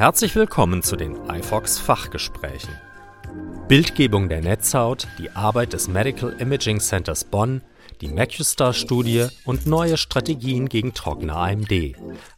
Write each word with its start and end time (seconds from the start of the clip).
Herzlich 0.00 0.34
willkommen 0.34 0.82
zu 0.82 0.96
den 0.96 1.14
iFox 1.28 1.78
Fachgesprächen. 1.78 2.70
Bildgebung 3.68 4.30
der 4.30 4.40
Netzhaut, 4.40 5.06
die 5.18 5.30
Arbeit 5.32 5.74
des 5.74 5.88
Medical 5.88 6.34
Imaging 6.38 6.80
Centers 6.80 7.24
Bonn, 7.24 7.60
die 8.00 8.08
MacuStar-Studie 8.08 9.26
und 9.44 9.66
neue 9.66 9.98
Strategien 9.98 10.70
gegen 10.70 10.94
trockene 10.94 11.36
AMD. 11.36 11.70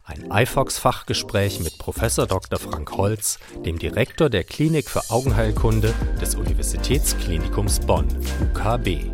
Ein 0.03 0.29
iFox-Fachgespräch 0.29 1.61
mit 1.61 1.77
Prof. 1.77 2.01
Dr. 2.27 2.59
Frank 2.59 2.97
Holz, 2.97 3.39
dem 3.65 3.79
Direktor 3.79 4.29
der 4.29 4.43
Klinik 4.43 4.89
für 4.89 5.09
Augenheilkunde 5.09 5.93
des 6.19 6.35
Universitätsklinikums 6.35 7.79
Bonn, 7.79 8.09
UKB. 8.41 9.09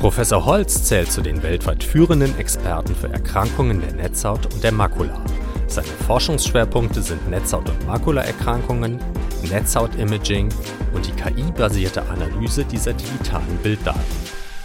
Professor 0.00 0.44
Holz 0.44 0.82
zählt 0.82 1.12
zu 1.12 1.22
den 1.22 1.44
weltweit 1.44 1.84
führenden 1.84 2.36
Experten 2.36 2.96
für 2.96 3.10
Erkrankungen 3.10 3.80
der 3.80 3.92
Netzhaut 3.92 4.52
und 4.52 4.64
der 4.64 4.72
Makula. 4.72 5.24
Seine 5.72 5.86
Forschungsschwerpunkte 6.06 7.00
sind 7.00 7.30
Netzhaut- 7.30 7.70
und 7.70 7.86
Makulaerkrankungen, 7.86 9.00
Netzhautimaging 9.48 10.50
und 10.92 11.06
die 11.06 11.12
KI-basierte 11.12 12.02
Analyse 12.10 12.66
dieser 12.66 12.92
digitalen 12.92 13.56
Bilddaten. 13.62 14.02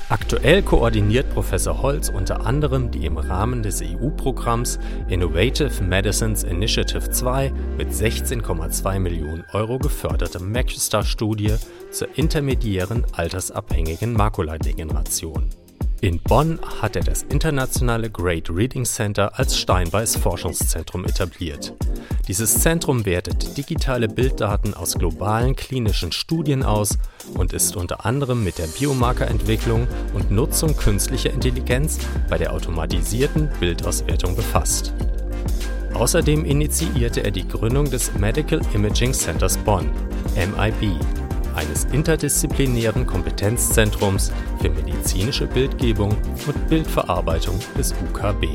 Aktuell 0.10 0.62
koordiniert 0.62 1.30
Professor 1.30 1.82
Holz 1.82 2.10
unter 2.10 2.46
anderem 2.46 2.92
die 2.92 3.06
im 3.06 3.18
Rahmen 3.18 3.64
des 3.64 3.82
EU-Programms 3.82 4.80
Innovative 5.08 5.82
Medicines 5.82 6.44
Initiative 6.44 7.10
2 7.10 7.54
mit 7.78 7.90
16,2 7.90 9.00
Millionen 9.00 9.46
Euro 9.54 9.80
geförderte 9.80 10.42
MacuStar-Studie 10.44 11.56
zur 11.90 12.10
intermediären 12.18 13.06
altersabhängigen 13.14 14.12
Makuladegeneration. 14.12 15.48
In 16.00 16.20
Bonn 16.20 16.60
hat 16.80 16.96
er 16.96 17.02
das 17.02 17.24
internationale 17.24 18.12
Great 18.12 18.52
Reading 18.52 18.86
Center 18.86 19.40
als 19.40 19.58
Steinbeis 19.58 20.16
Forschungszentrum 20.16 21.06
etabliert. 21.06 21.74
Dieses 22.28 22.60
Zentrum 22.60 23.04
wertet 23.06 23.58
digitale 23.58 24.08
Bilddaten 24.08 24.76
aus 24.76 24.94
globalen 24.94 25.56
klinischen 25.56 26.12
Studien 26.12 26.62
aus 26.62 27.00
und 27.34 27.52
ist 27.52 27.76
unter 27.76 28.06
anderem 28.06 28.44
mit 28.44 28.60
der 28.60 28.68
Biomarkerentwicklung 28.68 29.88
und 30.14 30.30
Nutzung 30.30 30.78
künstlicher 30.78 31.34
Intelligenz 31.34 31.98
bei 32.30 32.38
der 32.38 32.54
automatisierten 32.54 33.50
Bildauswertung 33.60 34.36
befasst. 34.36 34.94
Außerdem 35.96 36.46
initiierte 36.46 37.24
er 37.24 37.32
die 37.32 37.48
Gründung 37.48 37.90
des 37.90 38.14
Medical 38.14 38.62
Imaging 38.76 39.14
Centers 39.14 39.58
Bonn, 39.58 39.90
MIB, 40.36 40.96
eines 41.58 41.86
interdisziplinären 41.86 43.08
Kompetenzzentrums 43.08 44.32
für 44.62 44.70
medizinische 44.70 45.48
Bildgebung 45.48 46.16
und 46.46 46.70
Bildverarbeitung 46.70 47.60
des 47.78 47.94
UKB. 47.94 48.46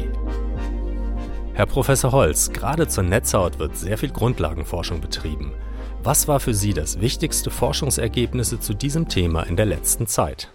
Herr 1.54 1.66
Professor 1.66 2.12
Holz, 2.12 2.52
gerade 2.52 2.88
zur 2.88 3.04
Netzhaut 3.04 3.58
wird 3.58 3.76
sehr 3.76 3.98
viel 3.98 4.10
Grundlagenforschung 4.10 5.00
betrieben. 5.00 5.52
Was 6.02 6.26
war 6.28 6.40
für 6.40 6.54
Sie 6.54 6.72
das 6.72 7.00
wichtigste 7.00 7.50
Forschungsergebnisse 7.50 8.58
zu 8.58 8.72
diesem 8.72 9.08
Thema 9.08 9.42
in 9.42 9.56
der 9.56 9.66
letzten 9.66 10.06
Zeit? 10.06 10.50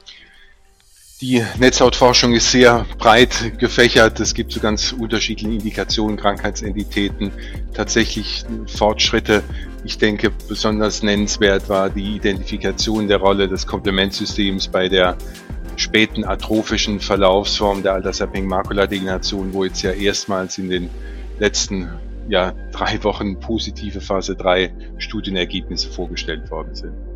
Die 1.20 1.44
Netzhautforschung 1.58 2.34
ist 2.34 2.52
sehr 2.52 2.86
breit 3.00 3.58
gefächert. 3.58 4.20
Es 4.20 4.36
gibt 4.36 4.52
so 4.52 4.60
ganz 4.60 4.92
unterschiedliche 4.92 5.52
Indikationen, 5.52 6.16
Krankheitsentitäten, 6.16 7.32
tatsächlich 7.74 8.46
Fortschritte. 8.68 9.42
Ich 9.84 9.98
denke, 9.98 10.30
besonders 10.30 11.02
nennenswert 11.02 11.70
war 11.70 11.90
die 11.90 12.18
Identifikation 12.18 13.08
der 13.08 13.18
Rolle 13.18 13.48
des 13.48 13.66
Komplementsystems 13.66 14.68
bei 14.68 14.90
der 14.90 15.18
späten 15.76 16.24
atrophischen 16.24 17.00
Verlaufsform 17.00 17.82
der 17.82 17.94
altersabhängigen 17.94 18.50
Makuladegeneration, 18.50 19.54
wo 19.54 19.64
jetzt 19.64 19.82
ja 19.82 19.94
erstmals 19.94 20.60
in 20.60 20.70
den 20.70 20.90
letzten 21.40 21.90
ja, 22.30 22.54
drei 22.72 23.04
Wochen 23.04 23.40
positive 23.40 24.02
Phase 24.02 24.36
3 24.36 24.72
Studienergebnisse 25.00 25.90
vorgestellt 25.90 26.52
worden 26.52 26.76
sind. 26.76 27.07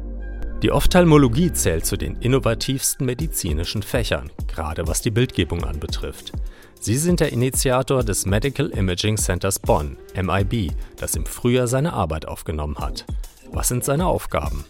Die 0.61 0.71
Ophthalmologie 0.71 1.51
zählt 1.51 1.87
zu 1.87 1.97
den 1.97 2.17
innovativsten 2.17 3.03
medizinischen 3.03 3.81
Fächern, 3.81 4.29
gerade 4.47 4.87
was 4.87 5.01
die 5.01 5.09
Bildgebung 5.09 5.63
anbetrifft. 5.63 6.33
Sie 6.79 6.97
sind 6.97 7.19
der 7.19 7.31
Initiator 7.31 8.03
des 8.03 8.27
Medical 8.27 8.67
Imaging 8.67 9.17
Centers 9.17 9.57
Bonn, 9.57 9.97
MIB, 10.15 10.71
das 10.97 11.15
im 11.15 11.25
Frühjahr 11.25 11.67
seine 11.67 11.93
Arbeit 11.93 12.27
aufgenommen 12.27 12.77
hat. 12.77 13.05
Was 13.51 13.69
sind 13.69 13.83
seine 13.83 14.05
Aufgaben? 14.05 14.65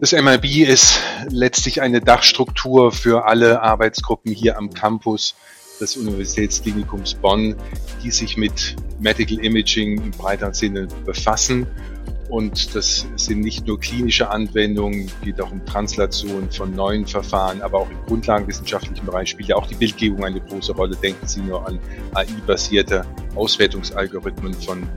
Das 0.00 0.12
MIB 0.12 0.68
ist 0.68 1.00
letztlich 1.28 1.82
eine 1.82 2.00
Dachstruktur 2.00 2.92
für 2.92 3.24
alle 3.26 3.62
Arbeitsgruppen 3.62 4.32
hier 4.32 4.56
am 4.56 4.70
Campus 4.72 5.34
des 5.80 5.96
Universitätsklinikums 5.96 7.14
Bonn, 7.14 7.56
die 8.04 8.12
sich 8.12 8.36
mit 8.36 8.76
Medical 9.00 9.38
Imaging 9.38 10.00
im 10.00 10.10
breiteren 10.12 10.54
Sinne 10.54 10.86
befassen 11.04 11.66
und 12.30 12.74
das 12.74 13.06
sind 13.16 13.40
nicht 13.40 13.66
nur 13.66 13.80
klinische 13.80 14.30
Anwendungen, 14.30 15.10
geht 15.22 15.40
auch 15.40 15.50
um 15.50 15.64
Translation 15.66 16.50
von 16.50 16.74
neuen 16.74 17.06
Verfahren, 17.06 17.60
aber 17.60 17.78
auch 17.78 17.90
im 17.90 17.98
grundlagenwissenschaftlichen 18.06 19.04
Bereich 19.04 19.30
spielt 19.30 19.48
ja 19.48 19.56
auch 19.56 19.66
die 19.66 19.74
Bildgebung 19.74 20.24
eine 20.24 20.40
große 20.40 20.72
Rolle. 20.72 20.96
Denken 20.96 21.26
Sie 21.26 21.40
nur 21.40 21.66
an 21.66 21.80
AI-basierte 22.14 23.04
Auswertungsalgorithmen 23.34 24.54
von 24.54 24.88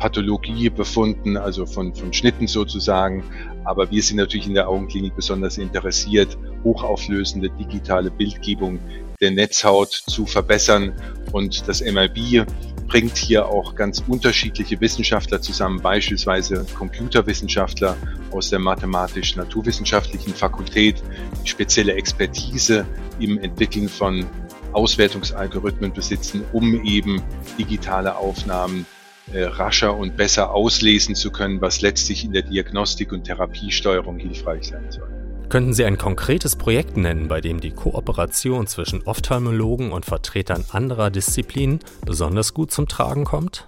Pathologiebefunden, 0.00 1.36
also 1.36 1.64
von, 1.64 1.94
von 1.94 2.12
Schnitten 2.12 2.48
sozusagen. 2.48 3.22
Aber 3.64 3.90
wir 3.90 4.02
sind 4.02 4.16
natürlich 4.16 4.46
in 4.46 4.54
der 4.54 4.68
Augenklinik 4.68 5.14
besonders 5.14 5.58
interessiert, 5.58 6.36
hochauflösende 6.64 7.50
digitale 7.50 8.10
Bildgebung 8.10 8.80
der 9.20 9.30
Netzhaut 9.30 9.92
zu 9.92 10.26
verbessern. 10.26 10.92
Und 11.32 11.68
das 11.68 11.82
MRB 11.82 12.46
bringt 12.90 13.16
hier 13.16 13.46
auch 13.46 13.76
ganz 13.76 14.02
unterschiedliche 14.08 14.80
Wissenschaftler 14.80 15.40
zusammen, 15.40 15.80
beispielsweise 15.80 16.66
Computerwissenschaftler 16.74 17.96
aus 18.32 18.50
der 18.50 18.58
mathematisch-naturwissenschaftlichen 18.58 20.34
Fakultät, 20.34 21.00
die 21.44 21.48
spezielle 21.48 21.94
Expertise 21.94 22.84
im 23.20 23.38
Entwickeln 23.38 23.88
von 23.88 24.26
Auswertungsalgorithmen 24.72 25.92
besitzen, 25.92 26.44
um 26.52 26.84
eben 26.84 27.22
digitale 27.56 28.16
Aufnahmen 28.16 28.86
äh, 29.32 29.44
rascher 29.44 29.96
und 29.96 30.16
besser 30.16 30.52
auslesen 30.52 31.14
zu 31.14 31.30
können, 31.30 31.60
was 31.60 31.82
letztlich 31.82 32.24
in 32.24 32.32
der 32.32 32.42
Diagnostik 32.42 33.12
und 33.12 33.22
Therapiesteuerung 33.22 34.18
hilfreich 34.18 34.66
sein 34.66 34.90
soll. 34.90 35.19
Könnten 35.50 35.74
Sie 35.74 35.84
ein 35.84 35.98
konkretes 35.98 36.54
Projekt 36.54 36.96
nennen, 36.96 37.26
bei 37.26 37.40
dem 37.40 37.58
die 37.58 37.72
Kooperation 37.72 38.68
zwischen 38.68 39.02
Ophthalmologen 39.02 39.90
und 39.90 40.04
Vertretern 40.04 40.64
anderer 40.70 41.10
Disziplinen 41.10 41.80
besonders 42.06 42.54
gut 42.54 42.70
zum 42.70 42.86
Tragen 42.86 43.24
kommt? 43.24 43.64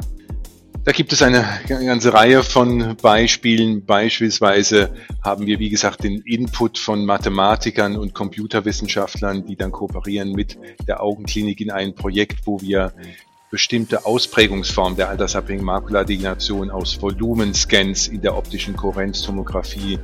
Da 0.84 0.92
gibt 0.92 1.12
es 1.12 1.22
eine 1.22 1.44
ganze 1.66 2.14
Reihe 2.14 2.44
von 2.44 2.96
Beispielen. 3.02 3.84
Beispielsweise 3.84 4.94
haben 5.24 5.46
wir, 5.46 5.58
wie 5.58 5.70
gesagt, 5.70 6.04
den 6.04 6.20
Input 6.20 6.78
von 6.78 7.04
Mathematikern 7.04 7.96
und 7.96 8.14
Computerwissenschaftlern, 8.14 9.44
die 9.44 9.56
dann 9.56 9.72
kooperieren 9.72 10.30
mit 10.30 10.56
der 10.86 11.02
Augenklinik 11.02 11.60
in 11.60 11.72
ein 11.72 11.96
Projekt, 11.96 12.46
wo 12.46 12.60
wir 12.60 12.92
bestimmte 13.52 14.06
Ausprägungsformen 14.06 14.96
der 14.96 15.10
altersabhängigen 15.10 15.66
Makuladegeneration 15.66 16.70
aus 16.70 17.00
Volumenscans 17.02 18.08
in 18.08 18.22
der 18.22 18.34
optischen 18.34 18.74
Kohärenztomographie 18.74 19.98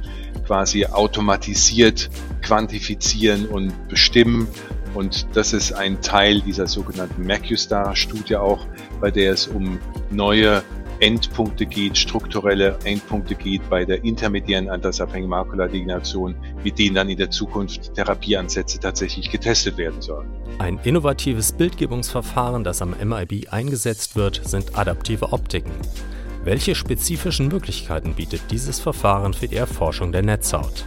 quasi 0.47 0.85
automatisiert 0.85 2.11
quantifizieren 2.43 3.47
und 3.47 3.73
bestimmen. 3.89 4.49
Und 4.93 5.27
das 5.33 5.55
ist 5.55 5.73
ein 5.73 6.03
Teil 6.03 6.43
dieser 6.43 6.67
sogenannten 6.67 7.27
MacuStar-Studie 7.27 8.37
auch, 8.37 8.67
bei 9.01 9.11
der 9.11 9.33
es 9.33 9.47
um 9.47 9.79
neue 10.11 10.63
Endpunkte 11.01 11.67
geht, 11.67 11.97
strukturelle 11.97 12.79
Endpunkte 12.85 13.35
geht 13.35 13.69
bei 13.71 13.85
der 13.85 14.05
intermediären 14.05 14.69
altersabhängigen 14.69 15.31
Makuladegeneration, 15.31 16.35
mit 16.65 16.79
denen 16.79 16.97
dann 16.97 17.09
in 17.09 17.19
der 17.19 17.31
Zukunft 17.31 17.95
Therapieansätze 17.95 18.81
tatsächlich 18.81 19.31
getestet 19.31 19.79
werden 19.79 20.01
sollen. 20.03 20.29
Ein 20.59 20.79
innovatives 20.83 21.53
Bildgebungsverfahren, 21.53 22.65
das 22.65 22.83
am 22.83 22.95
MIB 23.03 23.53
eingesetzt 23.53 24.17
wird, 24.17 24.41
sind 24.45 24.77
adaptive 24.77 25.33
Optiken. 25.33 25.73
Welche 26.45 26.75
spezifischen 26.75 27.49
Möglichkeiten 27.49 28.15
bietet 28.15 28.41
dieses 28.51 28.81
Verfahren 28.81 29.35
für 29.35 29.49
die 29.49 29.57
Erforschung 29.57 30.13
der 30.13 30.23
Netzhaut? 30.23 30.85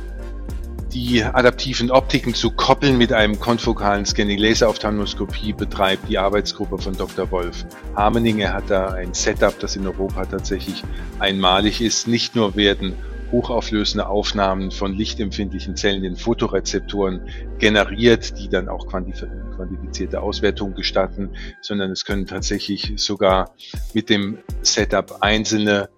Die 0.93 1.23
adaptiven 1.23 1.89
Optiken 1.89 2.33
zu 2.33 2.51
koppeln 2.51 2.97
mit 2.97 3.13
einem 3.13 3.39
konfokalen 3.39 4.05
Scanning 4.05 4.37
Laserophthalmoskopie 4.37 5.53
betreibt 5.53 6.09
die 6.09 6.17
Arbeitsgruppe 6.17 6.77
von 6.77 6.97
Dr. 6.97 7.31
Wolf 7.31 7.65
Harmening. 7.95 8.39
Er 8.39 8.53
hat 8.53 8.69
da 8.69 8.89
ein 8.89 9.13
Setup, 9.13 9.57
das 9.59 9.75
in 9.75 9.87
Europa 9.87 10.25
tatsächlich 10.25 10.83
einmalig 11.19 11.81
ist. 11.81 12.07
Nicht 12.07 12.35
nur 12.35 12.55
werden 12.55 12.93
hochauflösende 13.31 14.07
Aufnahmen 14.07 14.71
von 14.71 14.93
lichtempfindlichen 14.93 15.77
Zellen 15.77 16.03
in 16.03 16.17
Fotorezeptoren 16.17 17.21
generiert, 17.59 18.37
die 18.37 18.49
dann 18.49 18.67
auch 18.67 18.87
quantifizierte 18.87 20.21
Auswertungen 20.21 20.75
gestatten, 20.75 21.29
sondern 21.61 21.91
es 21.91 22.03
können 22.03 22.27
tatsächlich 22.27 22.93
sogar 22.97 23.55
mit 23.93 24.09
dem 24.09 24.39
Setup 24.61 25.19
einzelne 25.21 25.89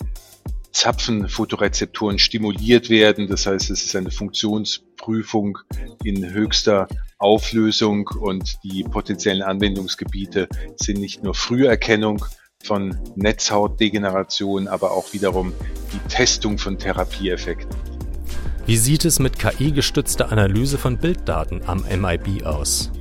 Zapfenfotorezeptoren 0.74 2.20
stimuliert 2.20 2.90
werden. 2.90 3.28
Das 3.28 3.46
heißt, 3.46 3.70
es 3.70 3.86
ist 3.86 3.96
eine 3.96 4.12
Funktionsprüfung 4.12 5.60
in 6.04 6.34
höchster 6.34 6.88
Auflösung 7.20 8.10
und 8.20 8.56
die 8.64 8.84
potenziellen 8.84 9.44
Anwendungsgebiete 9.44 10.50
sind 10.76 11.00
nicht 11.00 11.24
nur 11.24 11.36
Früherkennung 11.36 12.26
von 12.64 12.98
Netzhautdegeneration, 13.16 14.68
aber 14.68 14.92
auch 14.92 15.14
wiederum 15.14 15.54
die 15.94 16.08
Testung 16.10 16.58
von 16.58 16.78
Therapieeffekten. 16.78 17.76
Wie 18.66 18.78
sieht 18.78 19.06
es 19.06 19.20
mit 19.20 19.38
KI-gestützter 19.38 20.32
Analyse 20.32 20.78
von 20.78 20.98
Bilddaten 20.98 21.62
am 21.66 21.84
MIB 21.84 22.46
aus? 22.46 22.92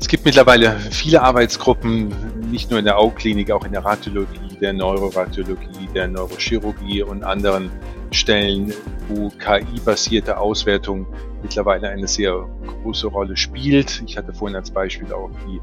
Es 0.00 0.08
gibt 0.08 0.24
mittlerweile 0.24 0.78
viele 0.90 1.22
Arbeitsgruppen, 1.22 2.50
nicht 2.50 2.70
nur 2.70 2.78
in 2.78 2.84
der 2.84 2.98
Augklinik, 2.98 3.50
auch 3.50 3.64
in 3.64 3.72
der 3.72 3.84
Radiologie, 3.84 4.43
der 4.60 4.72
Neuroradiologie, 4.72 5.88
der 5.94 6.08
Neurochirurgie 6.08 7.02
und 7.02 7.24
anderen 7.24 7.70
Stellen, 8.10 8.72
wo 9.08 9.28
KI-basierte 9.30 10.38
Auswertung 10.38 11.06
mittlerweile 11.42 11.88
eine 11.88 12.08
sehr 12.08 12.48
große 12.82 13.08
Rolle 13.08 13.36
spielt. 13.36 14.02
Ich 14.06 14.16
hatte 14.16 14.32
vorhin 14.32 14.56
als 14.56 14.70
Beispiel 14.70 15.12
auch 15.12 15.30
die 15.46 15.60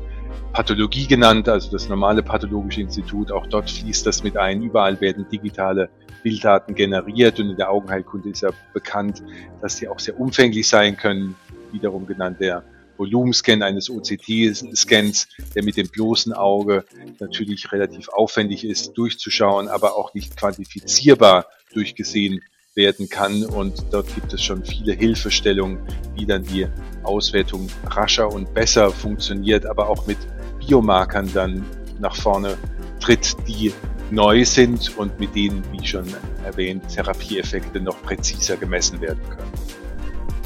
Pathologie 0.53 1.07
genannt, 1.07 1.47
also 1.47 1.71
das 1.71 1.88
normale 1.89 2.21
pathologische 2.21 2.81
Institut. 2.81 3.31
Auch 3.31 3.47
dort 3.47 3.69
fließt 3.69 4.05
das 4.05 4.23
mit 4.23 4.38
ein. 4.38 4.61
Überall 4.61 4.99
werden 4.99 5.25
digitale 5.31 5.89
Bilddaten 6.23 6.75
generiert 6.75 7.39
und 7.39 7.49
in 7.49 7.57
der 7.57 7.71
Augenheilkunde 7.71 8.29
ist 8.29 8.41
ja 8.41 8.49
bekannt, 8.73 9.23
dass 9.61 9.77
die 9.77 9.88
auch 9.88 9.99
sehr 9.99 10.19
umfänglich 10.19 10.67
sein 10.67 10.97
können. 10.97 11.35
Wiederum 11.71 12.05
genannt 12.05 12.38
der 12.41 12.63
Volumenscan 13.01 13.63
eines 13.63 13.89
OCT-Scans, 13.89 15.27
der 15.56 15.63
mit 15.63 15.75
dem 15.75 15.89
bloßen 15.89 16.33
Auge 16.33 16.86
natürlich 17.19 17.71
relativ 17.71 18.09
aufwendig 18.09 18.63
ist, 18.63 18.94
durchzuschauen, 18.94 19.68
aber 19.69 19.95
auch 19.95 20.13
nicht 20.13 20.38
quantifizierbar 20.38 21.48
durchgesehen 21.74 22.42
werden 22.75 23.09
kann. 23.09 23.44
Und 23.44 23.86
dort 23.92 24.13
gibt 24.13 24.31
es 24.33 24.44
schon 24.44 24.63
viele 24.63 24.94
Hilfestellungen, 24.94 25.80
wie 26.15 26.27
dann 26.27 26.44
die 26.44 26.68
Auswertung 27.01 27.69
rascher 27.88 28.31
und 28.31 28.53
besser 28.53 28.92
funktioniert, 28.92 29.65
aber 29.65 29.89
auch 29.89 30.06
mit 30.06 30.19
Biomarkern 30.59 31.33
dann 31.33 31.65
nach 32.00 32.15
vorne 32.15 32.56
tritt, 33.00 33.36
die 33.48 33.74
neu 34.12 34.45
sind 34.45 34.95
und 35.00 35.19
mit 35.19 35.33
denen, 35.33 35.63
wie 35.71 35.88
schon 35.88 36.06
erwähnt, 36.45 36.88
Therapieeffekte 36.94 37.80
noch 37.80 38.00
präziser 38.03 38.57
gemessen 38.57 39.01
werden 39.01 39.24
können. 39.27 39.81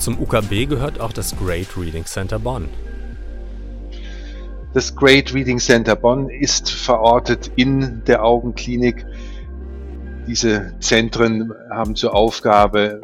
Zum 0.06 0.20
UKB 0.20 0.68
gehört 0.70 1.00
auch 1.02 1.14
das 1.14 1.36
Great 1.36 1.76
Reading 1.76 2.06
Center 2.06 2.38
Bonn. 2.38 2.70
Das 4.72 4.96
Great 4.96 5.34
Reading 5.34 5.58
Center 5.58 5.96
Bonn 5.96 6.30
ist 6.30 6.70
verortet 6.70 7.50
in 7.56 8.04
der 8.06 8.24
Augenklinik 8.24 9.04
diese 10.28 10.76
Zentren 10.80 11.52
haben 11.72 11.96
zur 11.96 12.14
Aufgabe, 12.14 13.02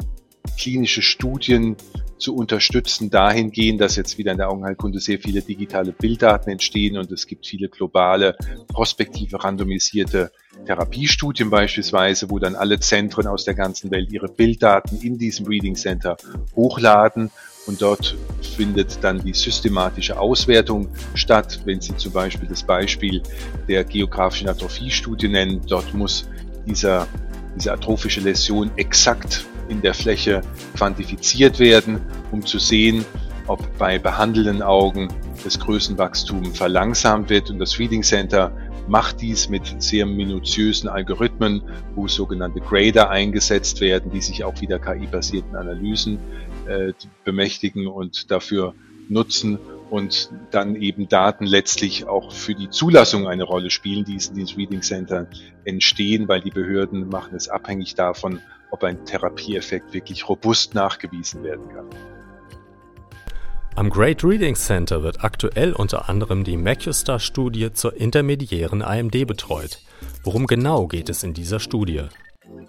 klinische 0.56 1.02
Studien 1.02 1.74
zu 2.22 2.34
unterstützen, 2.34 3.10
dahingehend, 3.10 3.80
dass 3.80 3.96
jetzt 3.96 4.16
wieder 4.16 4.32
in 4.32 4.38
der 4.38 4.48
Augenheilkunde 4.48 5.00
sehr 5.00 5.18
viele 5.18 5.42
digitale 5.42 5.92
Bilddaten 5.92 6.50
entstehen 6.50 6.96
und 6.96 7.10
es 7.10 7.26
gibt 7.26 7.46
viele 7.46 7.68
globale, 7.68 8.36
prospektive, 8.68 9.42
randomisierte 9.42 10.30
Therapiestudien 10.64 11.50
beispielsweise, 11.50 12.30
wo 12.30 12.38
dann 12.38 12.54
alle 12.54 12.78
Zentren 12.78 13.26
aus 13.26 13.44
der 13.44 13.54
ganzen 13.54 13.90
Welt 13.90 14.12
ihre 14.12 14.28
Bilddaten 14.28 15.00
in 15.02 15.18
diesem 15.18 15.46
Reading 15.46 15.74
Center 15.74 16.16
hochladen 16.54 17.30
und 17.66 17.82
dort 17.82 18.16
findet 18.56 19.02
dann 19.02 19.22
die 19.24 19.34
systematische 19.34 20.18
Auswertung 20.18 20.88
statt. 21.14 21.60
Wenn 21.64 21.80
Sie 21.80 21.96
zum 21.96 22.12
Beispiel 22.12 22.48
das 22.48 22.62
Beispiel 22.62 23.22
der 23.68 23.84
geografischen 23.84 24.48
Atrophie-Studie 24.48 25.28
nennen, 25.28 25.60
dort 25.68 25.92
muss 25.94 26.28
dieser, 26.66 27.08
diese 27.56 27.72
atrophische 27.72 28.20
Läsion 28.20 28.70
exakt 28.76 29.46
in 29.68 29.82
der 29.82 29.94
Fläche 29.94 30.42
quantifiziert 30.76 31.58
werden, 31.58 32.00
um 32.30 32.44
zu 32.44 32.58
sehen, 32.58 33.04
ob 33.46 33.60
bei 33.78 33.98
behandelnden 33.98 34.62
Augen 34.62 35.08
das 35.44 35.58
Größenwachstum 35.58 36.54
verlangsamt 36.54 37.30
wird. 37.30 37.50
Und 37.50 37.58
das 37.58 37.78
Reading 37.78 38.02
Center 38.02 38.52
macht 38.88 39.20
dies 39.20 39.48
mit 39.48 39.82
sehr 39.82 40.06
minutiösen 40.06 40.88
Algorithmen, 40.88 41.62
wo 41.94 42.08
sogenannte 42.08 42.60
Grader 42.60 43.10
eingesetzt 43.10 43.80
werden, 43.80 44.10
die 44.12 44.20
sich 44.20 44.44
auch 44.44 44.60
wieder 44.60 44.78
KI-basierten 44.78 45.56
Analysen 45.56 46.18
äh, 46.66 46.92
bemächtigen 47.24 47.86
und 47.86 48.30
dafür 48.30 48.74
nutzen, 49.08 49.58
und 49.92 50.30
dann 50.50 50.74
eben 50.74 51.06
Daten 51.06 51.44
letztlich 51.44 52.06
auch 52.06 52.32
für 52.32 52.54
die 52.54 52.70
Zulassung 52.70 53.28
eine 53.28 53.44
Rolle 53.44 53.68
spielen, 53.68 54.06
die 54.06 54.12
in 54.12 54.34
diesen 54.34 54.56
Reading 54.56 54.80
Center 54.80 55.26
entstehen, 55.66 56.28
weil 56.28 56.40
die 56.40 56.50
Behörden 56.50 57.10
machen 57.10 57.36
es 57.36 57.50
abhängig 57.50 57.94
davon, 57.94 58.40
ob 58.70 58.84
ein 58.84 59.04
Therapieeffekt 59.04 59.92
wirklich 59.92 60.30
robust 60.30 60.74
nachgewiesen 60.74 61.44
werden 61.44 61.68
kann. 61.68 61.84
Am 63.74 63.90
Great 63.90 64.24
Reading 64.24 64.54
Center 64.54 65.02
wird 65.02 65.22
aktuell 65.22 65.74
unter 65.74 66.08
anderem 66.08 66.42
die 66.42 66.56
MacuStar-Studie 66.56 67.74
zur 67.74 67.94
intermediären 67.94 68.80
AMD 68.80 69.26
betreut. 69.26 69.78
Worum 70.24 70.46
genau 70.46 70.86
geht 70.86 71.10
es 71.10 71.22
in 71.22 71.34
dieser 71.34 71.60
Studie? 71.60 72.04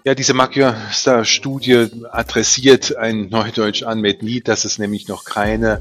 Ja, 0.04 0.14
diese 0.14 0.34
MacuStar-Studie 0.34 1.86
adressiert 2.10 2.96
ein 2.96 3.28
Neudeutsch 3.30 3.82
Unmet 3.82 4.22
Need, 4.22 4.46
dass 4.46 4.66
es 4.66 4.78
nämlich 4.78 5.08
noch 5.08 5.24
keine 5.24 5.80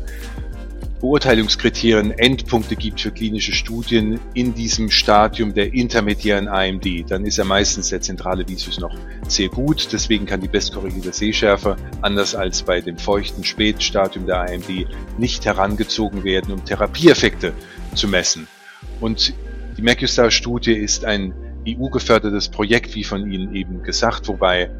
Beurteilungskriterien 1.03 2.11
Endpunkte 2.11 2.77
gibt 2.77 3.01
für 3.01 3.11
klinische 3.11 3.51
Studien 3.51 4.21
in 4.33 4.53
diesem 4.53 4.89
Stadium 4.89 5.53
der 5.53 5.73
intermediären 5.73 6.47
AMD, 6.47 7.11
dann 7.11 7.25
ist 7.25 7.35
ja 7.35 7.43
meistens 7.43 7.89
der 7.89 7.99
zentrale 7.99 8.47
Visus 8.47 8.79
noch 8.79 8.95
sehr 9.27 9.49
gut. 9.49 9.89
Deswegen 9.91 10.25
kann 10.25 10.39
die 10.39 10.47
bestkorrigierte 10.47 11.11
Sehschärfe, 11.11 11.75
anders 12.01 12.35
als 12.35 12.63
bei 12.63 12.79
dem 12.79 12.97
feuchten 12.97 13.43
Spätstadium 13.43 14.27
der 14.27 14.43
AMD, 14.43 14.87
nicht 15.17 15.43
herangezogen 15.43 16.23
werden, 16.23 16.53
um 16.53 16.63
Therapieeffekte 16.63 17.51
zu 17.93 18.07
messen. 18.07 18.47
Und 19.01 19.33
die 19.77 19.81
MacuStar-Studie 19.81 20.71
ist 20.71 21.03
ein 21.03 21.33
EU-gefördertes 21.67 22.47
Projekt, 22.47 22.95
wie 22.95 23.03
von 23.03 23.29
Ihnen 23.29 23.53
eben 23.53 23.83
gesagt, 23.83 24.29
wobei 24.29 24.71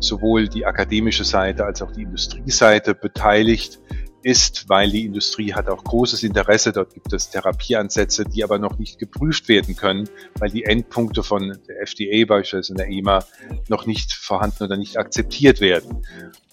sowohl 0.00 0.48
die 0.48 0.64
akademische 0.64 1.24
Seite 1.24 1.66
als 1.66 1.82
auch 1.82 1.92
die 1.92 2.02
Industrieseite 2.02 2.94
beteiligt 2.94 3.78
ist, 4.22 4.68
weil 4.68 4.90
die 4.90 5.04
Industrie 5.04 5.54
hat 5.54 5.68
auch 5.68 5.84
großes 5.84 6.22
Interesse. 6.22 6.72
Dort 6.72 6.94
gibt 6.94 7.12
es 7.12 7.30
Therapieansätze, 7.30 8.24
die 8.24 8.42
aber 8.42 8.58
noch 8.58 8.78
nicht 8.78 8.98
geprüft 8.98 9.48
werden 9.48 9.76
können, 9.76 10.08
weil 10.38 10.50
die 10.50 10.64
Endpunkte 10.64 11.22
von 11.22 11.58
der 11.68 11.82
FDA 11.82 12.26
beispielsweise 12.26 12.72
in 12.72 12.76
der 12.78 12.88
EMA 12.88 13.24
noch 13.68 13.86
nicht 13.86 14.12
vorhanden 14.12 14.64
oder 14.64 14.76
nicht 14.76 14.96
akzeptiert 14.96 15.60
werden. 15.60 16.02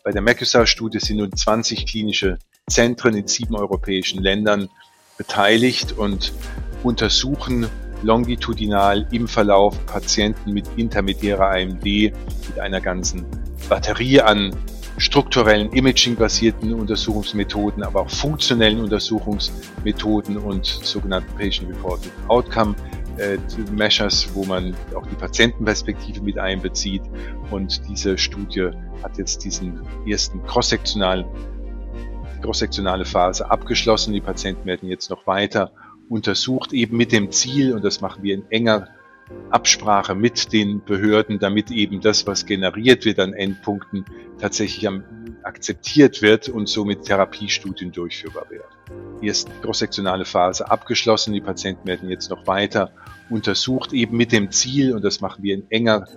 Bei 0.03 0.11
der 0.11 0.21
MACUSA-Studie 0.21 0.99
sind 0.99 1.17
nun 1.17 1.35
20 1.35 1.85
klinische 1.85 2.37
Zentren 2.69 3.15
in 3.15 3.27
sieben 3.27 3.55
europäischen 3.55 4.21
Ländern 4.21 4.69
beteiligt 5.17 5.93
und 5.93 6.33
untersuchen 6.83 7.67
longitudinal 8.03 9.07
im 9.11 9.27
Verlauf 9.27 9.85
Patienten 9.85 10.53
mit 10.53 10.67
intermediärer 10.75 11.51
AMD 11.51 11.83
mit 11.85 12.59
einer 12.59 12.81
ganzen 12.81 13.25
Batterie 13.69 14.21
an 14.21 14.55
strukturellen 14.97 15.71
Imaging-basierten 15.71 16.73
Untersuchungsmethoden, 16.73 17.83
aber 17.83 18.01
auch 18.01 18.09
funktionellen 18.09 18.79
Untersuchungsmethoden 18.79 20.37
und 20.37 20.65
sogenannten 20.65 21.33
Patient-Reported 21.35 22.11
Outcome 22.27 22.75
äh, 23.17 23.37
Measures, 23.71 24.27
wo 24.33 24.43
man 24.43 24.75
auch 24.95 25.05
die 25.07 25.15
Patientenperspektive 25.15 26.21
mit 26.21 26.37
einbezieht. 26.37 27.03
Und 27.51 27.81
diese 27.89 28.17
Studie 28.17 28.69
hat 29.03 29.17
jetzt 29.17 29.43
diesen 29.43 29.81
ersten 30.07 30.43
cross-sektionalen 30.45 31.25
cross-sektionale 32.41 33.05
Phase 33.05 33.49
abgeschlossen. 33.49 34.13
Die 34.13 34.21
Patienten 34.21 34.65
werden 34.65 34.89
jetzt 34.89 35.09
noch 35.09 35.25
weiter 35.25 35.71
untersucht, 36.09 36.73
eben 36.73 36.97
mit 36.97 37.11
dem 37.11 37.31
Ziel, 37.31 37.73
und 37.73 37.83
das 37.83 38.01
machen 38.01 38.21
wir 38.21 38.35
in 38.35 38.43
enger 38.51 38.89
Absprache 39.49 40.15
mit 40.15 40.51
den 40.51 40.83
Behörden, 40.83 41.39
damit 41.39 41.71
eben 41.71 42.01
das, 42.01 42.25
was 42.27 42.45
generiert 42.45 43.05
wird 43.05 43.19
an 43.19 43.33
Endpunkten, 43.33 44.05
tatsächlich 44.39 44.89
akzeptiert 45.43 46.21
wird 46.21 46.49
und 46.49 46.67
somit 46.67 47.03
Therapiestudien 47.03 47.91
durchführbar 47.91 48.49
werden. 48.49 48.63
Die 49.21 49.27
erste 49.27 49.51
cross-sektionale 49.61 50.25
Phase 50.25 50.69
abgeschlossen. 50.69 51.33
Die 51.33 51.41
Patienten 51.41 51.87
werden 51.87 52.09
jetzt 52.09 52.29
noch 52.29 52.47
weiter 52.47 52.91
untersucht, 53.29 53.93
eben 53.93 54.17
mit 54.17 54.31
dem 54.31 54.51
Ziel, 54.51 54.93
und 54.93 55.03
das 55.03 55.21
machen 55.21 55.43
wir 55.43 55.55
in 55.55 55.69
enger 55.69 56.07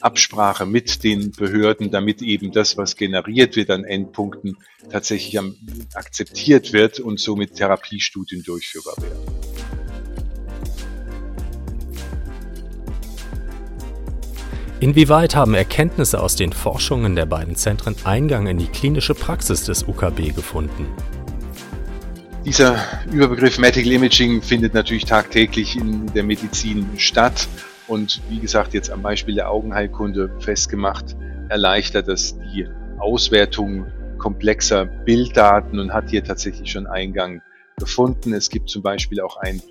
Absprache 0.00 0.66
mit 0.66 1.02
den 1.02 1.32
Behörden, 1.32 1.90
damit 1.90 2.20
eben 2.20 2.52
das, 2.52 2.76
was 2.76 2.96
generiert 2.96 3.56
wird 3.56 3.70
an 3.70 3.84
Endpunkten, 3.84 4.58
tatsächlich 4.90 5.40
akzeptiert 5.94 6.72
wird 6.72 7.00
und 7.00 7.18
somit 7.18 7.54
Therapiestudien 7.54 8.42
durchführbar 8.42 8.94
werden. 8.98 9.43
Inwieweit 14.84 15.34
haben 15.34 15.54
Erkenntnisse 15.54 16.20
aus 16.20 16.36
den 16.36 16.52
Forschungen 16.52 17.16
der 17.16 17.24
beiden 17.24 17.56
Zentren 17.56 17.96
Eingang 18.04 18.48
in 18.48 18.58
die 18.58 18.66
klinische 18.66 19.14
Praxis 19.14 19.64
des 19.64 19.88
UKB 19.88 20.34
gefunden? 20.36 20.86
Dieser 22.44 22.76
Überbegriff 23.10 23.58
Medical 23.58 23.90
Imaging 23.90 24.42
findet 24.42 24.74
natürlich 24.74 25.06
tagtäglich 25.06 25.74
in 25.74 26.12
der 26.12 26.22
Medizin 26.22 26.86
statt 26.98 27.48
und 27.86 28.20
wie 28.28 28.40
gesagt 28.40 28.74
jetzt 28.74 28.90
am 28.90 29.00
Beispiel 29.00 29.36
der 29.36 29.50
Augenheilkunde 29.50 30.30
festgemacht, 30.40 31.16
erleichtert 31.48 32.06
das 32.06 32.36
die 32.36 32.68
Auswertung 32.98 33.86
komplexer 34.18 34.84
Bilddaten 34.84 35.78
und 35.78 35.94
hat 35.94 36.10
hier 36.10 36.24
tatsächlich 36.24 36.70
schon 36.70 36.86
Eingang 36.86 37.40
gefunden. 37.78 38.34
Es 38.34 38.50
gibt 38.50 38.68
zum 38.68 38.82
Beispiel 38.82 39.22
auch 39.22 39.38
ein 39.38 39.62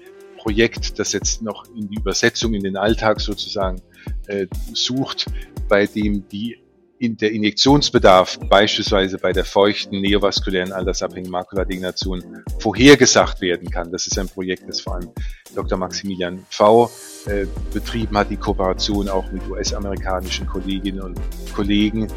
Projekt, 0.43 0.99
das 0.99 1.13
jetzt 1.13 1.41
noch 1.41 1.65
in 1.73 1.87
die 1.89 1.95
Übersetzung 1.95 2.53
in 2.53 2.63
den 2.63 2.75
Alltag 2.75 3.21
sozusagen 3.21 3.81
äh, 4.27 4.47
sucht, 4.73 5.27
bei 5.69 5.85
dem 5.85 6.27
die 6.27 6.59
in 6.99 7.17
der 7.17 7.31
Injektionsbedarf 7.31 8.39
beispielsweise 8.49 9.17
bei 9.17 9.31
der 9.31 9.45
feuchten 9.45 10.01
neovaskulären 10.01 10.71
altersabhängigen 10.71 11.31
Makuladegeneration 11.31 12.43
vorhergesagt 12.59 13.41
werden 13.41 13.69
kann. 13.69 13.91
Das 13.91 14.05
ist 14.07 14.19
ein 14.19 14.27
Projekt, 14.27 14.67
das 14.67 14.81
vor 14.81 14.95
allem 14.95 15.11
Dr. 15.55 15.77
Maximilian 15.77 16.45
V. 16.49 16.91
Äh, 17.25 17.45
betrieben 17.73 18.17
hat, 18.17 18.29
die 18.29 18.37
Kooperation 18.37 19.07
auch 19.07 19.31
mit 19.31 19.41
US-amerikanischen 19.49 20.45
Kolleginnen 20.45 21.01
und 21.01 21.19
Kollegen, 21.53 22.07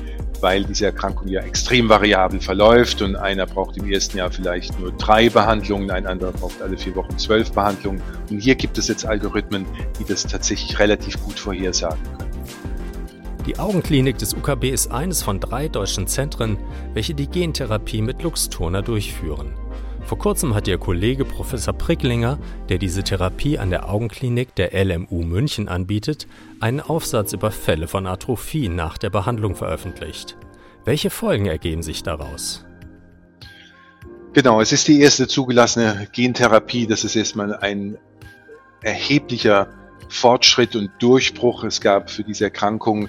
weil 0.40 0.64
diese 0.64 0.87
Erkrankung 0.87 1.28
ja 1.28 1.40
extrem 1.40 1.88
variabel 1.88 2.40
verläuft 2.40 3.02
und 3.02 3.16
einer 3.16 3.47
braucht 3.47 3.76
im 3.76 3.90
ersten 3.90 4.19
Jahr 4.19 4.31
vielleicht 4.31 4.78
nur 4.78 4.93
drei 4.93 5.28
Behandlungen, 5.28 5.90
ein 5.90 6.07
anderer 6.07 6.33
braucht 6.33 6.61
alle 6.62 6.76
vier 6.76 6.95
Wochen 6.97 7.19
zwölf 7.19 7.52
Behandlungen. 7.52 8.02
Und 8.31 8.40
hier 8.40 8.55
gibt 8.55 8.78
es 8.78 8.88
jetzt 8.88 9.07
Algorithmen, 9.07 9.66
die 9.99 10.05
das 10.05 10.26
tatsächlich 10.26 10.78
relativ 10.78 11.23
gut 11.23 11.38
vorhersagen 11.38 12.02
können. 12.19 12.26
Die 13.47 13.59
Augenklinik 13.59 14.19
des 14.19 14.35
UKB 14.35 14.64
ist 14.64 14.90
eines 14.90 15.23
von 15.23 15.38
drei 15.38 15.69
deutschen 15.69 16.09
Zentren, 16.09 16.59
welche 16.95 17.14
die 17.14 17.28
Gentherapie 17.28 18.02
mit 18.02 18.23
Luxturna 18.23 18.83
durchführen. 18.83 19.55
Vor 20.06 20.18
kurzem 20.18 20.54
hat 20.54 20.68
Ihr 20.68 20.78
Kollege 20.78 21.25
Professor 21.25 21.75
Pricklinger, 21.75 22.38
der 22.68 22.78
diese 22.78 23.02
Therapie 23.02 23.58
an 23.58 23.70
der 23.70 23.88
Augenklinik 23.88 24.54
der 24.54 24.72
LMU 24.72 25.25
München 25.25 25.68
anbietet, 25.68 26.28
einen 26.60 26.80
Aufsatz 26.80 27.32
über 27.32 27.50
Fälle 27.50 27.88
von 27.88 28.06
Atrophie 28.06 28.68
nach 28.68 28.98
der 28.98 29.10
Behandlung 29.10 29.56
veröffentlicht. 29.56 30.36
Welche 30.84 31.10
Folgen 31.10 31.46
ergeben 31.46 31.82
sich 31.82 32.04
daraus? 32.04 32.64
Genau, 34.32 34.60
es 34.60 34.70
ist 34.70 34.86
die 34.86 35.00
erste 35.00 35.26
zugelassene 35.26 36.06
Gentherapie. 36.12 36.86
Das 36.86 37.02
ist 37.02 37.16
erstmal 37.16 37.56
ein 37.56 37.98
erheblicher 38.82 39.66
Fortschritt 40.08 40.76
und 40.76 40.90
Durchbruch. 41.00 41.64
Es 41.64 41.80
gab 41.80 42.10
für 42.10 42.22
diese 42.22 42.44
Erkrankung 42.44 43.08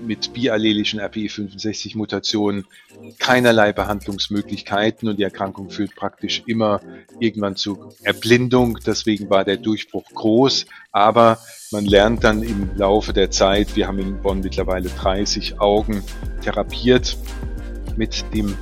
mit 0.00 0.32
biallelischen 0.32 1.00
RPE65-Mutationen 1.00 2.64
keinerlei 3.18 3.72
Behandlungsmöglichkeiten 3.72 5.08
und 5.08 5.18
die 5.18 5.22
Erkrankung 5.22 5.70
führt 5.70 5.94
praktisch 5.94 6.42
immer 6.46 6.80
irgendwann 7.20 7.56
zu 7.56 7.92
Erblindung. 8.02 8.78
Deswegen 8.84 9.30
war 9.30 9.44
der 9.44 9.56
Durchbruch 9.56 10.08
groß, 10.14 10.66
aber 10.90 11.38
man 11.70 11.84
lernt 11.84 12.24
dann 12.24 12.42
im 12.42 12.70
Laufe 12.76 13.12
der 13.12 13.30
Zeit, 13.30 13.76
wir 13.76 13.86
haben 13.86 13.98
in 13.98 14.20
Bonn 14.20 14.40
mittlerweile 14.40 14.88
30 14.88 15.60
Augen 15.60 16.02
therapiert 16.42 17.16
mit 17.96 18.24
dem 18.34 18.56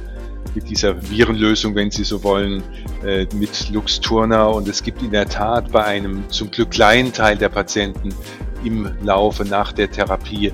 mit 0.55 0.69
dieser 0.69 1.11
Virenlösung, 1.11 1.75
wenn 1.75 1.91
Sie 1.91 2.05
so 2.05 2.25
wollen, 2.25 2.63
äh, 3.05 3.27
mit 3.35 3.71
Luxturna. 3.71 4.47
Und 4.47 4.69
es 4.69 4.83
gibt 4.83 5.03
in 5.03 5.13
der 5.13 5.29
Tat 5.29 5.71
bei 5.71 5.85
einem 5.85 6.29
zum 6.31 6.51
Glück 6.51 6.71
kleinen 6.71 7.13
Teil 7.13 7.37
der 7.37 7.51
Patienten 7.51 8.13
im 8.65 8.91
Laufe 9.03 9.45
nach 9.45 9.73
der 9.73 9.91
Therapie 9.91 10.53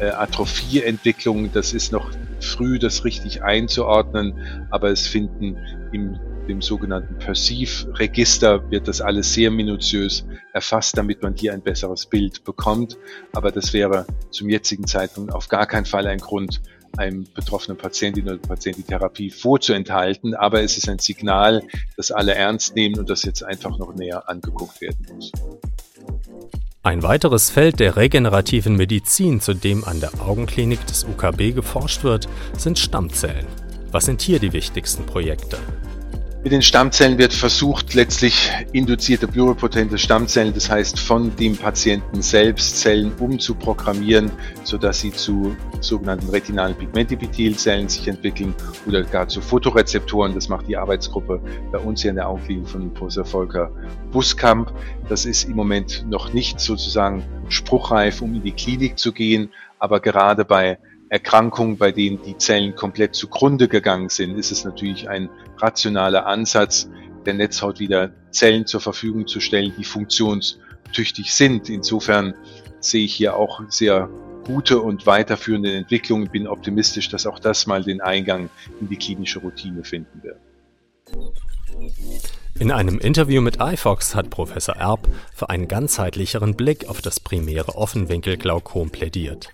äh, 0.00 0.10
Atrophieentwicklung. 0.10 1.52
Das 1.52 1.72
ist 1.72 1.92
noch 1.92 2.10
früh, 2.40 2.78
das 2.78 3.04
richtig 3.04 3.42
einzuordnen, 3.42 4.34
aber 4.70 4.90
es 4.90 5.06
finden 5.06 5.56
im 5.92 6.18
dem 6.48 6.62
sogenannten 6.62 7.18
Perceive-Register 7.18 8.70
wird 8.70 8.88
das 8.88 9.00
alles 9.00 9.34
sehr 9.34 9.50
minutiös 9.50 10.24
erfasst, 10.52 10.96
damit 10.96 11.22
man 11.22 11.34
hier 11.34 11.52
ein 11.52 11.60
besseres 11.62 12.06
Bild 12.06 12.42
bekommt. 12.44 12.96
Aber 13.32 13.52
das 13.52 13.72
wäre 13.72 14.06
zum 14.30 14.48
jetzigen 14.48 14.86
Zeitpunkt 14.86 15.32
auf 15.32 15.48
gar 15.48 15.66
keinen 15.66 15.84
Fall 15.84 16.06
ein 16.06 16.18
Grund, 16.18 16.62
einem 16.96 17.26
betroffenen 17.34 17.76
Patientin 17.76 18.24
oder 18.24 18.38
Patienten 18.38 18.82
die 18.82 18.88
Therapie 18.88 19.30
vorzuenthalten. 19.30 20.34
Aber 20.34 20.62
es 20.62 20.78
ist 20.78 20.88
ein 20.88 20.98
Signal, 20.98 21.62
das 21.96 22.10
alle 22.10 22.34
ernst 22.34 22.74
nehmen 22.74 22.98
und 22.98 23.10
das 23.10 23.24
jetzt 23.24 23.42
einfach 23.42 23.78
noch 23.78 23.94
näher 23.94 24.28
angeguckt 24.28 24.80
werden 24.80 25.06
muss. 25.12 25.30
Ein 26.84 27.02
weiteres 27.02 27.50
Feld 27.50 27.80
der 27.80 27.96
regenerativen 27.96 28.76
Medizin, 28.76 29.40
zu 29.40 29.52
dem 29.52 29.82
an 29.84 29.98
der 29.98 30.12
Augenklinik 30.20 30.86
des 30.86 31.04
UKB 31.04 31.52
geforscht 31.52 32.04
wird, 32.04 32.28
sind 32.56 32.78
Stammzellen. 32.78 33.46
Was 33.90 34.04
sind 34.04 34.22
hier 34.22 34.38
die 34.38 34.52
wichtigsten 34.52 35.04
Projekte? 35.04 35.58
Mit 36.44 36.52
den 36.52 36.62
Stammzellen 36.62 37.18
wird 37.18 37.32
versucht, 37.32 37.94
letztlich 37.94 38.52
induzierte 38.72 39.26
pluripotente 39.26 39.98
Stammzellen, 39.98 40.54
das 40.54 40.70
heißt 40.70 41.00
von 41.00 41.34
dem 41.34 41.56
Patienten 41.56 42.22
selbst 42.22 42.78
Zellen 42.78 43.12
umzuprogrammieren, 43.18 44.30
sodass 44.62 45.00
sie 45.00 45.10
zu 45.10 45.56
sogenannten 45.80 46.30
retinalen 46.30 46.76
Pigmentepithelzellen 46.76 47.88
sich 47.88 48.06
entwickeln 48.06 48.54
oder 48.86 49.02
gar 49.02 49.26
zu 49.26 49.40
Fotorezeptoren. 49.40 50.32
Das 50.32 50.48
macht 50.48 50.68
die 50.68 50.76
Arbeitsgruppe 50.76 51.40
bei 51.72 51.78
uns 51.78 52.02
hier 52.02 52.10
in 52.10 52.16
der 52.16 52.28
Augenklinik 52.28 52.68
von 52.68 52.94
Professor 52.94 53.24
Volker 53.24 53.72
Buskamp. 54.12 54.72
Das 55.08 55.26
ist 55.26 55.42
im 55.42 55.56
Moment 55.56 56.06
noch 56.08 56.32
nicht 56.32 56.60
sozusagen 56.60 57.24
spruchreif, 57.48 58.22
um 58.22 58.36
in 58.36 58.44
die 58.44 58.52
Klinik 58.52 58.96
zu 58.96 59.12
gehen, 59.12 59.50
aber 59.80 59.98
gerade 59.98 60.44
bei 60.44 60.78
Erkrankungen, 61.10 61.78
bei 61.78 61.92
denen 61.92 62.22
die 62.22 62.36
Zellen 62.36 62.74
komplett 62.74 63.14
zugrunde 63.14 63.68
gegangen 63.68 64.08
sind, 64.08 64.36
ist 64.38 64.52
es 64.52 64.64
natürlich 64.64 65.08
ein 65.08 65.30
rationaler 65.56 66.26
Ansatz, 66.26 66.88
der 67.24 67.34
Netzhaut 67.34 67.80
wieder 67.80 68.10
Zellen 68.30 68.66
zur 68.66 68.80
Verfügung 68.80 69.26
zu 69.26 69.40
stellen, 69.40 69.72
die 69.76 69.84
funktionstüchtig 69.84 71.32
sind. 71.32 71.68
Insofern 71.70 72.34
sehe 72.80 73.04
ich 73.04 73.14
hier 73.14 73.36
auch 73.36 73.60
sehr 73.68 74.08
gute 74.44 74.80
und 74.80 75.06
weiterführende 75.06 75.74
Entwicklungen. 75.74 76.30
Bin 76.30 76.46
optimistisch, 76.46 77.08
dass 77.08 77.26
auch 77.26 77.38
das 77.38 77.66
mal 77.66 77.82
den 77.82 78.00
Eingang 78.00 78.50
in 78.80 78.88
die 78.88 78.96
klinische 78.96 79.40
Routine 79.40 79.84
finden 79.84 80.22
wird. 80.22 80.38
In 82.58 82.72
einem 82.72 82.98
Interview 82.98 83.40
mit 83.40 83.58
iFox 83.60 84.14
hat 84.14 84.30
Professor 84.30 84.76
Erb 84.76 85.08
für 85.32 85.48
einen 85.48 85.68
ganzheitlicheren 85.68 86.56
Blick 86.56 86.88
auf 86.88 87.00
das 87.00 87.20
primäre 87.20 87.76
Offenwinkelglaukom 87.76 88.90
plädiert. 88.90 89.50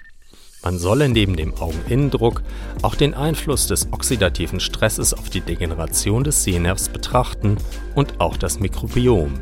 Man 0.64 0.78
solle 0.78 1.10
neben 1.10 1.36
dem 1.36 1.52
Augeninnendruck 1.54 2.42
auch 2.80 2.94
den 2.94 3.12
Einfluss 3.12 3.66
des 3.66 3.92
oxidativen 3.92 4.60
Stresses 4.60 5.12
auf 5.12 5.28
die 5.28 5.42
Degeneration 5.42 6.24
des 6.24 6.42
Sehnervs 6.42 6.88
betrachten 6.88 7.58
und 7.94 8.18
auch 8.18 8.38
das 8.38 8.60
Mikrobiom. 8.60 9.34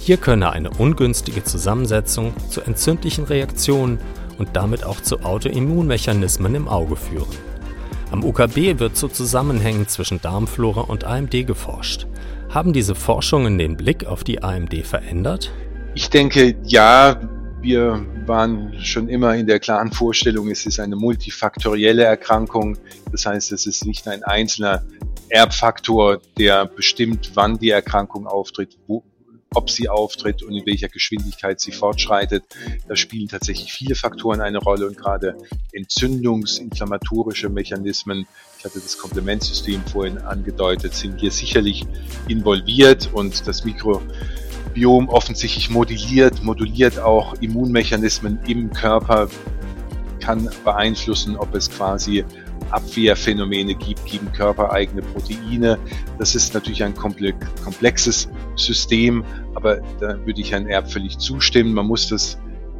Hier 0.00 0.16
könne 0.16 0.50
eine 0.50 0.70
ungünstige 0.70 1.44
Zusammensetzung 1.44 2.32
zu 2.48 2.62
entzündlichen 2.62 3.24
Reaktionen 3.24 3.98
und 4.38 4.50
damit 4.54 4.84
auch 4.84 5.00
zu 5.02 5.20
Autoimmunmechanismen 5.20 6.54
im 6.54 6.66
Auge 6.66 6.96
führen. 6.96 7.36
Am 8.10 8.24
UKB 8.24 8.78
wird 8.78 8.96
zu 8.96 9.08
Zusammenhängen 9.08 9.86
zwischen 9.88 10.22
Darmflora 10.22 10.82
und 10.82 11.04
AMD 11.04 11.46
geforscht. 11.46 12.06
Haben 12.48 12.72
diese 12.72 12.94
Forschungen 12.94 13.58
den 13.58 13.76
Blick 13.76 14.06
auf 14.06 14.24
die 14.24 14.42
AMD 14.42 14.86
verändert? 14.86 15.52
Ich 15.94 16.08
denke, 16.08 16.54
ja, 16.64 17.20
wir 17.60 18.06
waren 18.26 18.72
schon 18.80 19.08
immer 19.08 19.34
in 19.34 19.46
der 19.46 19.60
klaren 19.60 19.92
Vorstellung, 19.92 20.50
es 20.50 20.66
ist 20.66 20.80
eine 20.80 20.96
multifaktorielle 20.96 22.04
Erkrankung. 22.04 22.78
Das 23.12 23.26
heißt, 23.26 23.52
es 23.52 23.66
ist 23.66 23.84
nicht 23.86 24.08
ein 24.08 24.22
einzelner 24.22 24.84
Erbfaktor, 25.28 26.20
der 26.38 26.66
bestimmt, 26.66 27.32
wann 27.34 27.58
die 27.58 27.70
Erkrankung 27.70 28.26
auftritt, 28.26 28.78
wo, 28.86 29.02
ob 29.54 29.70
sie 29.70 29.88
auftritt 29.88 30.42
und 30.42 30.54
in 30.54 30.66
welcher 30.66 30.88
Geschwindigkeit 30.88 31.60
sie 31.60 31.72
fortschreitet. 31.72 32.44
Da 32.88 32.96
spielen 32.96 33.28
tatsächlich 33.28 33.72
viele 33.72 33.94
Faktoren 33.94 34.40
eine 34.40 34.58
Rolle 34.58 34.86
und 34.86 34.96
gerade 34.96 35.36
entzündungsinflammatorische 35.72 37.48
Mechanismen, 37.48 38.26
ich 38.58 38.64
hatte 38.64 38.80
das 38.80 38.98
Komplementsystem 38.98 39.82
vorhin 39.82 40.18
angedeutet, 40.18 40.94
sind 40.94 41.20
hier 41.20 41.30
sicherlich 41.30 41.86
involviert 42.28 43.10
und 43.12 43.46
das 43.46 43.64
Mikro 43.64 44.02
Biom 44.74 45.08
offensichtlich 45.08 45.70
modelliert, 45.70 46.42
moduliert 46.42 46.98
auch 46.98 47.34
Immunmechanismen 47.40 48.38
im 48.46 48.70
Körper, 48.72 49.28
kann 50.20 50.50
beeinflussen, 50.64 51.36
ob 51.36 51.54
es 51.54 51.70
quasi 51.70 52.24
Abwehrphänomene 52.70 53.74
gibt 53.74 54.04
gegen 54.06 54.32
körpereigene 54.32 55.02
Proteine. 55.02 55.78
Das 56.18 56.34
ist 56.34 56.54
natürlich 56.54 56.82
ein 56.82 56.94
komplexes 56.94 58.28
System, 58.56 59.24
aber 59.54 59.76
da 60.00 60.18
würde 60.26 60.40
ich 60.40 60.50
Herrn 60.50 60.66
Erb 60.66 60.90
völlig 60.90 61.18
zustimmen. 61.18 61.74
Man 61.74 61.86
muss 61.86 62.08
das 62.08 62.38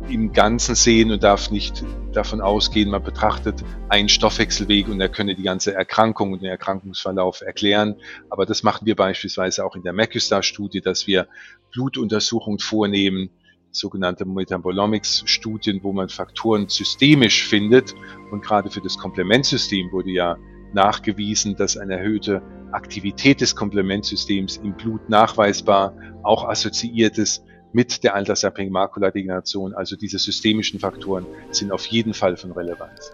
im 0.09 0.33
Ganzen 0.33 0.75
sehen 0.75 1.11
und 1.11 1.23
darf 1.23 1.51
nicht 1.51 1.85
davon 2.13 2.41
ausgehen, 2.41 2.91
man 2.91 3.03
betrachtet 3.03 3.65
einen 3.89 4.09
Stoffwechselweg 4.09 4.89
und 4.89 5.01
er 5.01 5.09
könne 5.09 5.35
die 5.35 5.43
ganze 5.43 5.75
Erkrankung 5.75 6.33
und 6.33 6.43
den 6.43 6.51
Erkrankungsverlauf 6.51 7.41
erklären. 7.41 7.97
Aber 8.31 8.47
das 8.47 8.63
machen 8.63 8.87
wir 8.87 8.97
beispielsweise 8.97 9.65
auch 9.65 9.77
in 9.77 9.83
der 9.83 9.93
MacuStar-Studie, 9.93 10.81
dass 10.81 11.07
wir 11.07 11.27
Blutuntersuchungen 11.73 12.59
vornehmen, 12.59 13.31
sogenannte 13.71 14.25
Metabolomics-Studien, 14.25 15.81
wo 15.83 15.93
man 15.93 16.09
Faktoren 16.09 16.69
systemisch 16.69 17.47
findet. 17.47 17.95
Und 18.31 18.43
gerade 18.43 18.71
für 18.71 18.81
das 18.81 18.99
Komplementsystem 18.99 19.91
wurde 19.91 20.11
ja 20.11 20.37
nachgewiesen, 20.73 21.57
dass 21.57 21.77
eine 21.77 21.99
erhöhte 21.99 22.43
Aktivität 22.73 23.41
des 23.41 23.57
Komplementsystems 23.57 24.59
im 24.59 24.77
Blut 24.77 25.09
nachweisbar 25.09 25.97
auch 26.23 26.49
assoziiert 26.49 27.19
ist 27.19 27.45
mit 27.75 28.05
der 28.05 28.15
altersabhängigen 28.15 28.73
Makuladegeneration. 28.73 29.75
Also 29.75 29.97
diese 29.97 30.19
systemischen 30.19 30.81
Faktoren 30.81 31.27
sind 31.51 31.73
auf 31.73 31.85
jeden 31.87 32.15
Fall 32.15 32.37
von 32.37 32.53
Relevanz. 32.53 33.13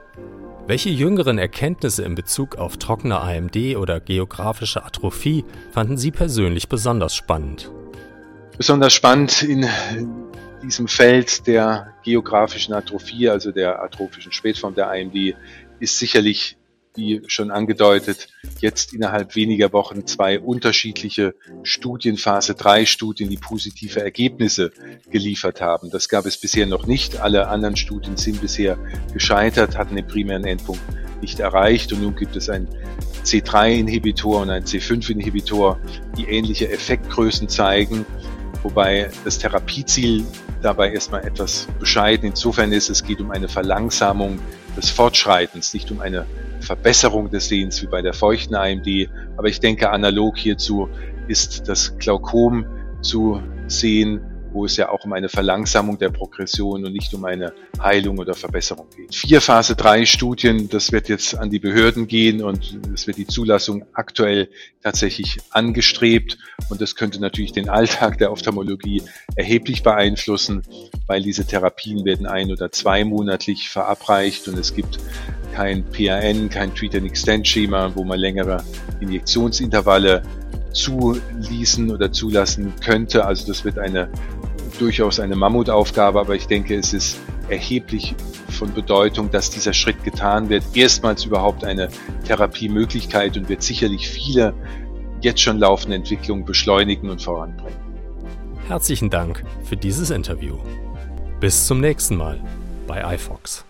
Welche 0.67 0.91
jüngeren 0.91 1.39
Erkenntnisse 1.39 2.05
in 2.05 2.15
Bezug 2.15 2.57
auf 2.57 2.77
trockene 2.77 3.21
AMD 3.21 3.57
oder 3.77 3.99
geografische 3.99 4.85
Atrophie 4.85 5.45
fanden 5.73 5.97
Sie 5.97 6.11
persönlich 6.11 6.69
besonders 6.69 7.17
spannend? 7.17 7.73
Besonders 8.57 8.93
spannend 8.93 9.43
in 9.43 9.67
diesem 10.63 10.87
Feld 10.87 11.47
der 11.47 11.95
geografischen 12.05 12.75
Atrophie, 12.75 13.31
also 13.31 13.53
der 13.53 13.83
atrophischen 13.83 14.31
Spätform 14.31 14.75
der 14.75 14.93
IMD, 14.95 15.35
ist 15.81 15.99
sicherlich 15.99 16.59
wie 16.95 17.23
schon 17.27 17.51
angedeutet, 17.51 18.29
jetzt 18.61 18.93
innerhalb 18.93 19.37
weniger 19.37 19.73
Wochen 19.73 20.07
zwei 20.07 20.41
unterschiedliche 20.41 21.35
Studien, 21.63 22.17
Phase 22.17 22.55
3 22.55 22.87
Studien, 22.87 23.29
die 23.31 23.37
positive 23.37 24.01
Ergebnisse 24.01 24.73
geliefert 25.11 25.61
haben. 25.61 25.91
Das 25.91 26.09
gab 26.09 26.27
es 26.27 26.37
bisher 26.37 26.67
noch 26.67 26.87
nicht. 26.87 27.21
Alle 27.21 27.49
anderen 27.49 27.77
Studien 27.77 28.17
sind 28.17 28.41
bisher 28.41 28.79
gescheitert, 29.13 29.79
hatten 29.79 29.97
den 29.97 30.07
primären 30.07 30.45
Endpunkt 30.45 30.83
nicht 31.21 31.41
erreicht 31.41 31.93
und 31.93 32.03
nun 32.03 32.17
gibt 32.17 32.37
es 32.37 32.49
ein 32.49 32.67
C3-Inhibitor 33.25 34.41
und 34.41 34.51
ein 34.51 34.65
C5-Inhibitor, 34.65 35.79
die 36.17 36.25
ähnliche 36.25 36.71
Effektgrößen 36.71 37.49
zeigen, 37.49 38.07
wobei 38.63 39.11
das 39.25 39.39
Therapieziel 39.39 40.25
dabei 40.63 40.93
erstmal 40.93 41.27
etwas 41.27 41.69
bescheiden 41.79 42.31
insofern 42.31 42.73
ist, 42.73 42.89
es 42.89 43.05
geht 43.05 43.21
um 43.21 43.31
eine 43.31 43.49
Verlangsamung 43.49 44.39
des 44.77 44.91
Fortschreitens, 44.91 45.75
nicht 45.75 45.91
um 45.91 46.01
eine 46.01 46.27
Verbesserung 46.61 47.31
des 47.31 47.49
Sehens 47.49 47.83
wie 47.83 47.87
bei 47.87 48.03
der 48.03 48.13
feuchten 48.13 48.55
AMD. 48.55 49.09
Aber 49.37 49.49
ich 49.49 49.61
denke, 49.61 49.91
analog 49.91 50.39
hierzu 50.39 50.89
ist 51.29 51.69
das 51.69 51.97
Glaukom 51.99 52.67
zu 53.03 53.43
sehen, 53.67 54.21
wo 54.53 54.65
es 54.65 54.77
ja 54.77 54.89
auch 54.89 55.05
um 55.05 55.13
eine 55.13 55.29
Verlangsamung 55.29 55.99
der 55.99 56.11
Progression 56.11 56.85
und 56.85 56.93
nicht 56.93 57.13
um 57.15 57.25
eine 57.25 57.53
Heilung 57.81 58.19
oder 58.19 58.35
Verbesserung 58.35 58.87
geht. 58.97 59.15
Vier 59.15 59.41
Phase 59.41 59.77
3 59.77 60.05
Studien, 60.07 60.69
das 60.69 60.93
wird 60.93 61.09
jetzt 61.09 61.37
an 61.37 61.51
die 61.51 61.59
Behörden 61.59 62.07
gehen 62.07 62.43
und 62.43 62.79
es 62.95 63.07
wird 63.07 63.17
die 63.17 63.27
Zulassung 63.27 63.85
aktuell 63.93 64.49
tatsächlich 64.83 65.39
angestrebt 65.51 66.39
und 66.69 66.81
das 66.81 66.97
könnte 66.97 67.21
natürlich 67.21 67.53
den 67.53 67.69
Alltag 67.69 68.19
der 68.19 68.33
Ophthalmologie 68.33 69.03
erheblich 69.37 69.83
beeinflussen, 69.83 70.63
weil 71.07 71.23
diese 71.23 71.47
Therapien 71.47 72.05
werden 72.05 72.27
ein- 72.27 72.51
oder 72.51 72.73
zweimonatlich 72.73 73.69
verabreicht 73.69 74.49
und 74.49 74.59
es 74.59 74.75
gibt 74.75 74.99
kein 75.55 75.85
PAN, 75.85 76.49
kein 76.49 76.75
Treat 76.75 76.95
and 76.95 77.07
Extend 77.07 77.47
Schema, 77.47 77.93
wo 77.95 78.05
man 78.05 78.19
längere 78.19 78.63
Injektionsintervalle 79.01 80.23
zuließen 80.73 81.91
oder 81.91 82.13
zulassen 82.13 82.73
könnte. 82.85 83.25
Also 83.25 83.47
das 83.47 83.65
wird 83.65 83.79
eine 83.79 84.09
durchaus 84.81 85.21
eine 85.21 85.37
Mammutaufgabe, 85.37 86.19
aber 86.19 86.35
ich 86.35 86.47
denke, 86.47 86.75
es 86.75 86.93
ist 86.93 87.19
erheblich 87.49 88.15
von 88.49 88.73
Bedeutung, 88.73 89.31
dass 89.31 89.51
dieser 89.51 89.73
Schritt 89.73 90.03
getan 90.05 90.49
wird. 90.49 90.65
Erstmals 90.75 91.25
überhaupt 91.25 91.65
eine 91.65 91.89
Therapiemöglichkeit 92.27 93.37
und 93.37 93.49
wird 93.49 93.63
sicherlich 93.63 94.09
viele 94.09 94.55
jetzt 95.21 95.41
schon 95.41 95.59
laufende 95.59 95.97
Entwicklungen 95.97 96.45
beschleunigen 96.45 97.11
und 97.11 97.21
voranbringen. 97.23 97.79
Herzlichen 98.69 99.11
Dank 99.11 99.45
für 99.65 99.77
dieses 99.77 100.11
Interview. 100.11 100.57
Bis 101.41 101.67
zum 101.67 101.81
nächsten 101.81 102.17
Mal 102.17 102.41
bei 102.87 103.15
iFox. 103.15 103.65